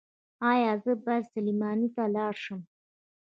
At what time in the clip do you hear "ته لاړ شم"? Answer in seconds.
1.95-2.61